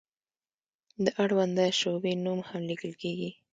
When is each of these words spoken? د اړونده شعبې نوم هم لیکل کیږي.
د 1.03 1.05
اړونده 1.23 1.65
شعبې 1.79 2.13
نوم 2.23 2.39
هم 2.49 2.61
لیکل 2.69 2.91
کیږي. 3.01 3.29